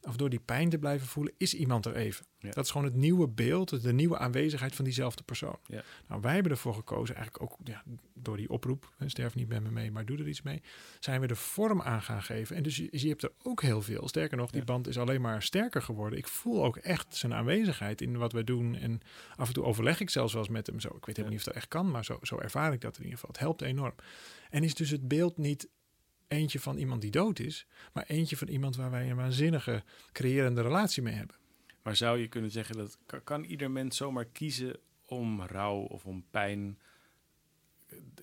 [0.07, 2.25] Of door die pijn te blijven voelen, is iemand er even.
[2.39, 2.51] Ja.
[2.51, 5.59] Dat is gewoon het nieuwe beeld, de nieuwe aanwezigheid van diezelfde persoon.
[5.65, 5.83] Ja.
[6.07, 9.63] Nou, wij hebben ervoor gekozen, eigenlijk ook ja, door die oproep, hè, sterf niet met
[9.63, 10.61] me mee, maar doe er iets mee,
[10.99, 12.55] zijn we de vorm aan gaan geven.
[12.55, 14.07] En dus je, je hebt er ook heel veel.
[14.07, 16.19] Sterker nog, die band is alleen maar sterker geworden.
[16.19, 18.75] Ik voel ook echt zijn aanwezigheid in wat wij doen.
[18.75, 19.01] En
[19.35, 20.87] af en toe overleg ik zelfs wel eens met hem zo.
[20.87, 23.03] Ik weet helemaal niet of dat echt kan, maar zo, zo ervaar ik dat in
[23.03, 23.29] ieder geval.
[23.31, 23.95] Het helpt enorm.
[24.49, 25.69] En is dus het beeld niet
[26.27, 30.61] eentje van iemand die dood is, maar eentje van iemand waar wij een waanzinnige creërende
[30.61, 31.35] relatie mee hebben.
[31.81, 36.25] Maar zou je kunnen zeggen dat kan, ieder mens zomaar kiezen om rouw of om
[36.31, 36.79] pijn?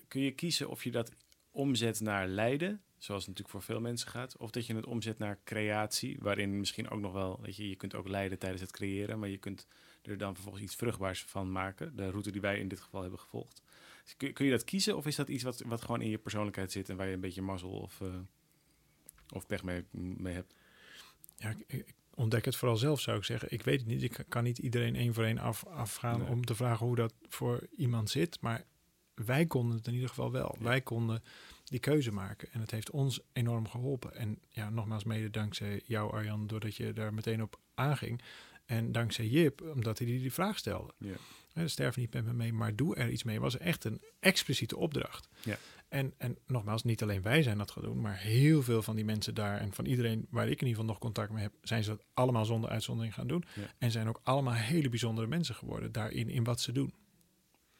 [0.07, 1.11] Kun je kiezen of je dat
[1.51, 5.17] omzet naar lijden, zoals het natuurlijk voor veel mensen gaat, of dat je het omzet
[5.17, 8.71] naar creatie, waarin misschien ook nog wel, weet je, je kunt ook lijden tijdens het
[8.71, 9.67] creëren, maar je kunt
[10.01, 11.95] er dan vervolgens iets vruchtbaars van maken.
[11.95, 13.61] De route die wij in dit geval hebben gevolgd.
[14.17, 16.71] Kun, kun je dat kiezen of is dat iets wat, wat gewoon in je persoonlijkheid
[16.71, 18.07] zit en waar je een beetje mazzel of, eh,
[19.29, 20.53] of pech mee, mee hebt?
[21.35, 23.51] Ja, ik, ik ontdek het vooral zelf, zou ik zeggen.
[23.51, 24.03] Ik weet het niet.
[24.03, 26.27] Ik kan niet iedereen één voor één af, afgaan Nee.
[26.29, 28.41] om te vragen hoe dat voor iemand zit.
[28.41, 28.63] Maar
[29.13, 30.55] wij konden het in ieder geval wel.
[30.57, 30.63] Ja.
[30.63, 31.23] Wij konden
[31.63, 32.51] die keuze maken.
[32.51, 34.15] En het heeft ons enorm geholpen.
[34.15, 38.21] En ja, nogmaals mede dankzij jou, Arjan, doordat je daar meteen op aanging.
[38.65, 40.93] En dankzij Jip, omdat hij die, vraag stelde.
[40.97, 41.67] Ja.
[41.67, 43.39] Sterf niet met me mee, maar doe er iets mee.
[43.39, 45.27] Was echt een expliciete opdracht.
[45.43, 45.57] Ja.
[45.87, 49.05] En, en nogmaals, niet alleen wij zijn dat gaan doen, maar heel veel van die
[49.05, 51.83] mensen daar en van iedereen waar ik in ieder geval nog contact mee heb, zijn
[51.83, 53.43] ze dat allemaal zonder uitzondering gaan doen.
[53.55, 53.73] Ja.
[53.77, 56.93] En zijn ook allemaal hele bijzondere mensen geworden daarin, in wat ze doen.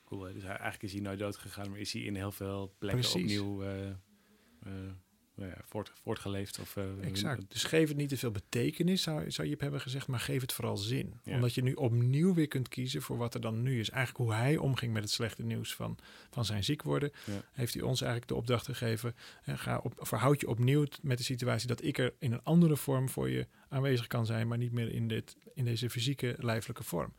[0.05, 0.33] Cool, hè?
[0.33, 3.39] dus eigenlijk is hij nooit dood gegaan, maar is hij in heel veel plekken Precies.
[3.39, 4.91] opnieuw eh, eh,
[5.35, 6.59] nou ja, voort, voortgeleefd.
[6.59, 7.43] Of, eh, Exact.
[7.51, 10.53] Dus geef het niet te veel betekenis, zou, zou je hebben gezegd, maar geef het
[10.53, 11.19] vooral zin.
[11.23, 11.35] Ja.
[11.35, 13.89] Omdat je nu opnieuw weer kunt kiezen voor wat er dan nu is.
[13.89, 15.97] Eigenlijk hoe hij omging met het slechte nieuws van,
[16.29, 17.41] van zijn ziek worden, Ja.
[17.51, 19.15] heeft hij ons eigenlijk de opdracht gegeven.
[19.41, 22.77] Hè, ga op, verhoud je opnieuw met de situatie dat ik er in een andere
[22.77, 26.83] vorm voor je aanwezig kan zijn, maar niet meer in, dit, in deze fysieke, lijfelijke
[26.83, 27.13] vorm.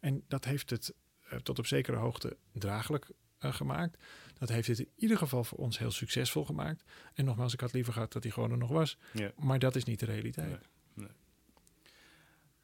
[0.00, 0.94] En dat heeft het
[1.28, 3.96] eh, tot op zekere hoogte draaglijk eh, gemaakt.
[4.40, 6.84] Dat heeft het in ieder geval voor ons heel succesvol gemaakt.
[7.14, 8.98] En nogmaals, ik had liever gehad dat hij gewoon er nog was.
[9.12, 9.32] Ja.
[9.36, 10.48] Maar dat is niet de realiteit.
[10.94, 11.08] Nee.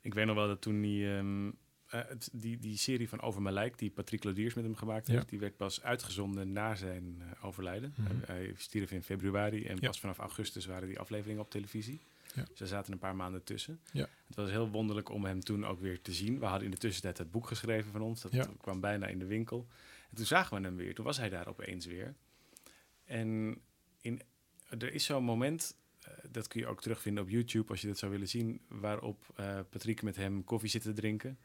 [0.01, 1.51] Ik weet nog wel dat toen die, ehm,
[1.89, 2.01] eh,
[2.33, 5.13] die, die serie van Over mijn lijk, die Patrick Lodiers met hem gemaakt Ja.
[5.13, 7.95] heeft, die werd pas uitgezonden na zijn eh, overlijden.
[7.97, 8.09] Mhm.
[8.11, 9.87] Hij, hij stierf in februari en Ja.
[9.89, 12.01] pas vanaf augustus waren die afleveringen op televisie.
[12.35, 12.45] Ja.
[12.51, 13.81] Dus er zaten een paar maanden tussen.
[13.93, 14.09] Ja.
[14.27, 16.39] Het was heel wonderlijk om hem toen ook weer te zien.
[16.39, 18.21] We hadden in de tussentijd het boek geschreven van ons.
[18.23, 18.47] Dat Ja.
[18.61, 19.67] kwam bijna in de winkel.
[20.11, 20.95] En toen zagen we hem weer.
[20.95, 22.15] Toen was hij daar opeens weer.
[23.05, 23.61] En
[24.01, 24.21] in,
[24.79, 27.99] er is zo'n moment, eh, dat kun je ook terugvinden op YouTube als je dat
[27.99, 31.39] zou willen zien, waarop eh, Patrick met hem koffie zit te drinken.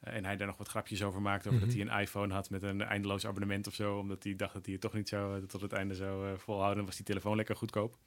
[0.00, 1.78] Eh, en hij daar nog wat grapjes over maakt, over dat Mhm.
[1.78, 4.72] hij een iPhone had met een eindeloos abonnement of zo, omdat hij dacht dat hij
[4.72, 6.76] het toch niet zou, tot het einde zou volhouden.
[6.76, 7.98] Dan was die telefoon lekker goedkoop.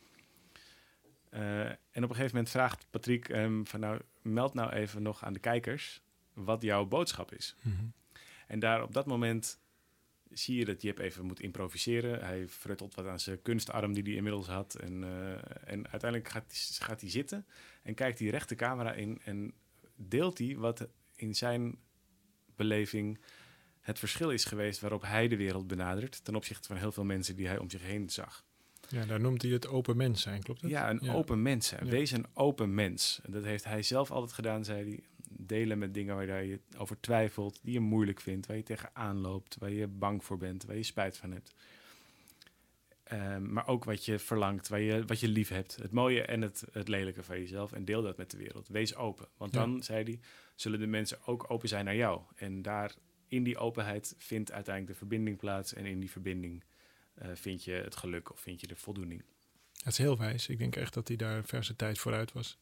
[1.30, 5.34] En op een gegeven moment vraagt Patrick hem van nou, meld nou even nog aan
[5.34, 6.02] de kijkers
[6.34, 7.56] wat jouw boodschap is.
[7.62, 7.84] Mhm.
[8.48, 9.60] En daar op dat moment
[10.34, 12.26] zie je dat Jip even moet improviseren.
[12.26, 14.76] Hij fruttelt wat aan zijn kunstarm die hij inmiddels had.
[14.76, 15.32] En, eh,
[15.74, 17.46] en uiteindelijk gaat, hij- gaat hij zitten
[17.84, 19.54] en kijkt hij recht de camera in en
[19.96, 21.78] deelt hij wat in zijn
[22.56, 23.20] beleving
[23.80, 27.36] het verschil is geweest waarop hij de wereld benadert ten opzichte van heel veel mensen
[27.36, 28.46] die hij om zich heen zag.
[28.90, 30.70] Ja, daar noemt hij het open mens zijn, klopt dat?
[30.72, 31.86] Ja, een open mens zijn.
[31.86, 31.92] Ja.
[31.92, 33.20] Wees een open mens.
[33.24, 35.04] En dat heeft hij zelf altijd gedaan, zei hij.
[35.52, 39.58] Delen met dingen waar je over twijfelt, die je moeilijk vindt, waar je tegenaan loopt,
[39.60, 41.54] waar je bang voor bent, waar je spijt van hebt.
[43.04, 45.76] Ehm, maar ook wat je verlangt, waar je, wat je lief hebt.
[45.76, 47.72] Het mooie en het, het lelijke van jezelf.
[47.72, 48.68] En deel dat met de wereld.
[48.68, 49.28] Wees open.
[49.38, 49.60] Want Ja.
[49.60, 50.20] dan, zei hij,
[50.56, 52.22] zullen de mensen ook open zijn naar jou.
[52.36, 52.96] En daar,
[53.28, 55.74] in die openheid, vindt uiteindelijk de verbinding plaats.
[55.74, 56.64] En in die verbinding
[57.14, 59.24] eh, vind je het geluk of vind je de voldoening.
[59.84, 60.48] Het is heel wijs.
[60.48, 62.60] Ik denk echt dat hij daar verse tijd vooruit was.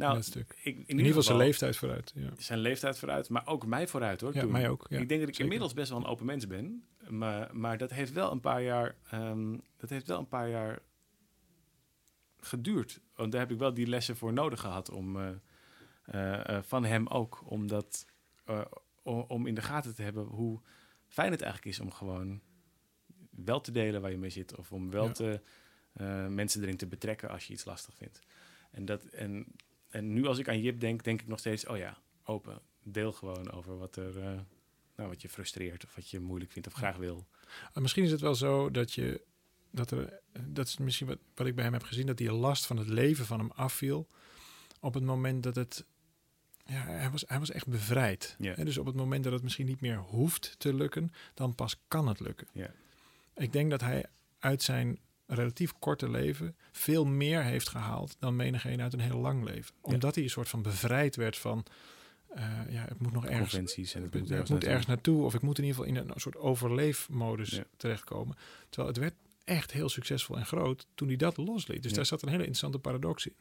[0.00, 0.54] Nou, in dat stuk.
[0.62, 2.12] ik, in, In, ieder geval zijn leeftijd vooruit.
[2.14, 4.34] Ja, zijn leeftijd vooruit, maar ook mij vooruit hoor.
[4.34, 4.50] ja toen.
[4.50, 4.86] mij ook.
[4.88, 5.44] Ja, ik denk dat ik zeker.
[5.44, 8.96] inmiddels best wel een open mens ben, maar, maar dat heeft wel een paar jaar,
[9.10, 10.82] ehm, dat heeft wel een paar jaar
[12.40, 13.00] geduurd.
[13.14, 15.28] Want daar heb ik wel die lessen voor nodig gehad om eh,
[16.04, 18.06] eh, eh, van hem ook, om dat,
[19.02, 20.60] om in de gaten te hebben hoe
[21.06, 22.40] fijn het eigenlijk is om gewoon
[23.30, 25.12] wel te delen waar je mee zit, of om wel Ja.
[25.12, 25.40] te
[26.28, 28.20] mensen erin te betrekken als je iets lastig vindt.
[28.70, 29.46] En dat en
[29.90, 32.60] en nu als ik aan Jip denk, denk ik nog steeds, oh ja, open.
[32.82, 34.40] Deel gewoon over wat er, eh,
[34.96, 37.26] nou, wat je frustreert of wat je moeilijk vindt of graag wil.
[37.72, 39.22] Maar misschien is het wel zo dat je
[39.70, 42.66] dat er dat is misschien wat, wat ik bij hem heb gezien dat die last
[42.66, 44.08] van het leven van hem afviel
[44.80, 45.84] op het moment dat het
[46.64, 48.36] ja, hij was, hij was echt bevrijd.
[48.38, 51.76] Hè, dus op het moment dat het misschien niet meer hoeft te lukken, dan pas
[51.88, 52.48] kan het lukken.
[52.52, 52.70] Ja.
[53.34, 54.04] Ik denk dat hij
[54.38, 54.98] uit zijn
[55.34, 59.74] relatief korte leven veel meer heeft gehaald dan menigeen uit een heel lang leven.
[59.80, 61.64] Omdat hij een soort van bevrijd werd van,
[62.28, 64.68] eh, ja, het moet nog ergens Conventies en het moet ergens moet naartoe.
[64.68, 67.64] ergens naartoe of ik moet in ieder geval in een soort overleefmodus Ja.
[67.76, 68.36] terechtkomen.
[68.68, 69.14] Terwijl het werd
[69.44, 71.82] echt heel succesvol en groot toen hij dat losliet.
[71.82, 71.96] Dus Ja.
[71.96, 73.34] daar zat een hele interessante paradox in.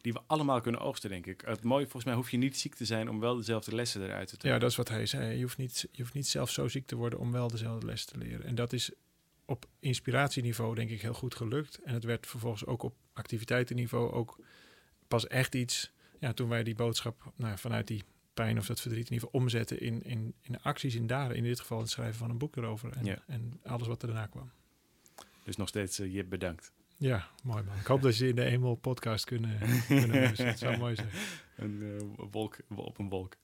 [0.00, 1.42] Die we allemaal kunnen oogsten, denk ik.
[1.46, 4.28] Het mooie, volgens mij hoef je niet ziek te zijn om wel dezelfde lessen eruit
[4.28, 4.60] te Ja, trekken.
[4.60, 5.36] dat is wat hij zei.
[5.36, 8.04] Je hoeft, niet, je hoeft niet zelf zo ziek te worden om wel dezelfde les
[8.04, 8.44] te leren.
[8.46, 8.90] En dat is
[9.44, 11.78] op inspiratieniveau denk ik heel goed gelukt.
[11.82, 14.38] En het werd vervolgens ook op activiteitenniveau ook
[15.08, 15.92] pas echt iets...
[16.18, 19.40] Ja, toen wij die boodschap nou, vanuit die pijn of dat verdriet in ieder geval
[19.40, 21.36] omzetten in, in, in acties, in daden.
[21.36, 22.92] In dit geval het schrijven van een boek erover.
[22.92, 23.22] En, Ja.
[23.26, 24.50] en alles wat er daarna kwam.
[25.44, 26.72] Dus nog steeds eh, Jip bedankt.
[26.96, 27.78] Ja, mooi man.
[27.78, 30.22] Ik hoop dat je in de Emel podcast kunnen, kunnen.
[30.36, 31.08] Het zou mooi zijn.
[31.56, 33.36] Een eh, wolk op een wolk.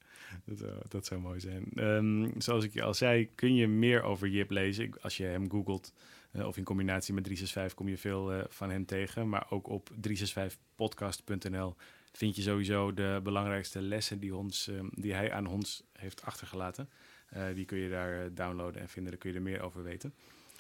[0.44, 1.64] Dat, zou- dat zou mooi zijn.
[1.74, 4.90] Ehm, zoals ik al zei, kun je meer over Jip lezen.
[5.00, 5.92] Als je hem googelt
[6.32, 9.28] eh, of in combinatie met 365 kom je veel eh, van hem tegen.
[9.28, 11.74] Maar ook op 365podcast.nl
[12.12, 16.88] vind je sowieso de belangrijkste lessen die, ons, ehm, die hij aan ons heeft achtergelaten.
[17.28, 19.10] Eh, die kun je daar eh, downloaden en vinden.
[19.12, 20.14] Daar kun je er meer over weten.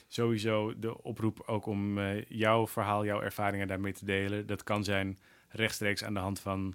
[0.08, 4.46] Sowieso de oproep ook om eh, jouw verhaal, jouw ervaringen daarmee te delen.
[4.46, 6.74] Dat kan zijn rechtstreeks aan de hand van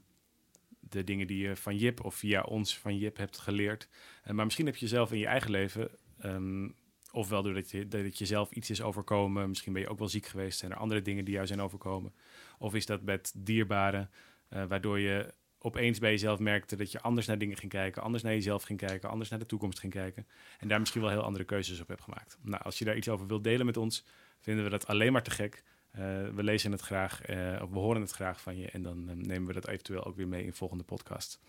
[0.93, 3.87] de dingen die je van Jip of via ons van Jip hebt geleerd.
[4.23, 6.69] Eh, maar misschien heb je zelf in je eigen leven, ehm,
[7.11, 10.25] ofwel doordat je, dat het jezelf iets is overkomen, misschien ben je ook wel ziek
[10.25, 12.13] geweest, zijn er andere dingen die jou zijn overkomen.
[12.57, 14.09] Of is dat met dierbaren,
[14.49, 18.23] eh, waardoor je opeens bij jezelf merkte dat je anders naar dingen ging kijken, anders
[18.23, 20.27] naar jezelf ging kijken, anders naar de toekomst ging kijken.
[20.59, 22.37] En daar misschien wel heel andere keuzes op hebt gemaakt.
[22.41, 24.05] Nou, als je daar iets over wilt delen met ons,
[24.39, 25.63] vinden we dat alleen maar te gek.
[25.93, 26.01] Eh,
[26.35, 28.69] we lezen het graag, eh, of we horen het graag van je.
[28.69, 31.39] En dan eh, nemen we dat eventueel ook weer mee in volgende podcast.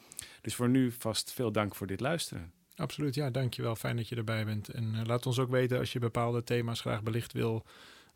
[0.41, 2.53] Dus voor nu vast veel dank voor dit luisteren.
[2.77, 3.77] Absoluut, ja, dankjewel.
[3.77, 4.69] Fijn dat je erbij bent.
[4.69, 7.67] En laat ons ook weten als je bepaalde thema's graag belicht wil,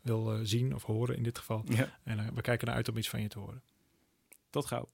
[0.01, 1.63] wil zien of horen in dit geval.
[1.67, 1.99] Ja.
[2.03, 3.61] En we kijken naar uit om iets van je te horen.
[4.49, 4.89] Tot gauw.